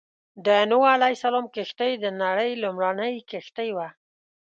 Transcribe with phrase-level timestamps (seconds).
[0.45, 3.87] د نوح عليه السلام کښتۍ د نړۍ لومړنۍ کښتۍ وه.